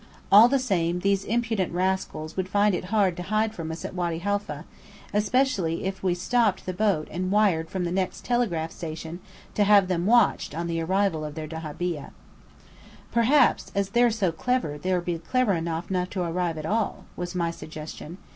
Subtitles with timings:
[0.31, 3.93] All the same, these impudent rascals would find it hard to hide from us at
[3.93, 4.65] Wady Haifa,
[5.13, 9.19] especially if we stopped the boat and wired from the next telegraph station
[9.53, 12.09] to have them watched on the arrival of their dahabeah.
[13.11, 17.35] "Perhaps, as they're so clever they'll be clever enough not to arrive at all," was
[17.35, 18.17] my suggestion.